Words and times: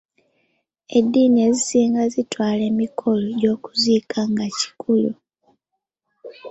Eddiini 0.97 1.39
ezisinga 1.47 2.03
zitwala 2.13 2.61
emikolo 2.71 3.25
gy'okuziika 3.41 4.19
nga 4.31 4.45
kikulu. 4.57 5.11